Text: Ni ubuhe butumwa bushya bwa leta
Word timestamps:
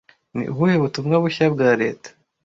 Ni 0.35 0.43
ubuhe 0.51 0.75
butumwa 0.83 1.15
bushya 1.23 1.45
bwa 1.53 1.69
leta 1.81 2.09